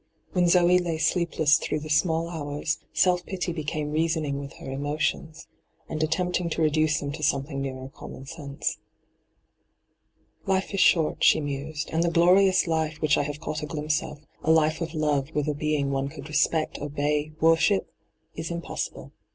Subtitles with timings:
[0.31, 5.45] When Zoe lay sleepless through the small hours, self pity became reasoning with her emotions,
[5.87, 8.25] and attempting to redaoe them to something nearer common'
[10.47, 14.01] Life is short,' she mused,' and the glorious life which I have caught a glimpse
[14.01, 17.93] of— a life of love with a being one could respect, obey, worship—
[18.39, 19.11] ^is impossible.